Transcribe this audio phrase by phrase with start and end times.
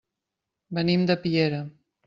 [0.79, 1.63] Venim de Piera.